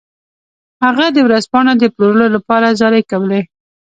[0.83, 3.41] هغه د ورځپاڼو د پلورلو لپاره زارۍ کولې.